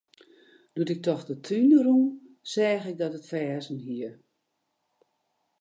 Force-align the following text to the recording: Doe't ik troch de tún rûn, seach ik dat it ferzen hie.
Doe't 0.73 0.93
ik 0.95 1.03
troch 1.05 1.23
de 1.29 1.35
tún 1.47 1.69
rûn, 1.85 2.05
seach 2.51 2.85
ik 2.91 2.97
dat 3.01 3.17
it 3.19 3.29
ferzen 3.31 3.79
hie. 3.87 4.11